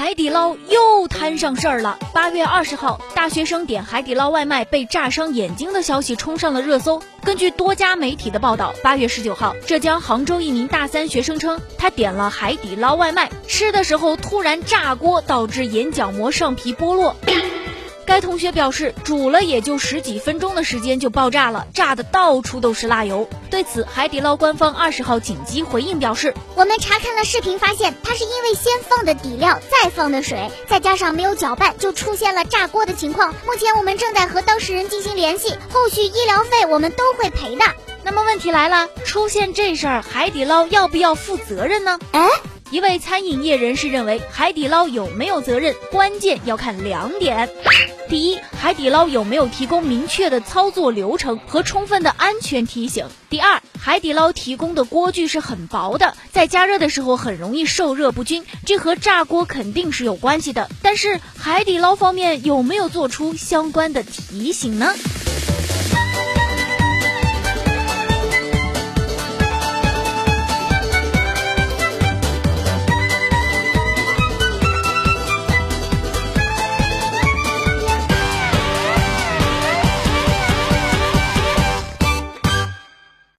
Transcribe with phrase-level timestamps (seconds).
[0.00, 1.98] 海底捞又摊上事儿了。
[2.14, 7.02] 八月二十号，大学生点海底捞外卖被炸伤眼睛的消息冲上了热搜。
[7.22, 17.14] 根据多家媒体的报道，八月十九号，浙江杭州一名大三学生称，他点了海底捞外卖，吃的时候突然炸锅，导致眼角膜上皮剥落。
[18.20, 23.26] 该同学表示，煮了也就十几分钟的时间就爆炸了，炸的到处都是辣油。
[23.50, 33.34] 对此，海底捞官方二十号紧急回应表示，我们查看了视频，发现它是因为先放的底料，再放的水，再加上没有搅拌，就出现了炸锅的情况。
[33.46, 37.64] 目前我们正在和当事人进行联系，后续医疗费我们都会赔的。
[38.04, 41.98] 那么问题来了，出现这事儿，海底捞要不要负责任呢？
[42.12, 42.28] 哎。
[42.70, 47.50] 一位餐饮业人士认为，海底捞有没有责任，关键要看两点：
[48.08, 60.70] 第一，海底捞有没有提供明确的操作流程和充分的安全提醒；第二，海底捞提供的锅具是很薄的，在加热的时候很容易受热不均，这和炸锅肯定是有关系的。
[60.80, 64.94] 但是，海底捞方面有没有做出相关的提醒呢？